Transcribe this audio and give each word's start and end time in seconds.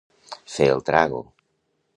Fer 0.53 0.69
el 0.77 0.81
trago. 0.89 1.23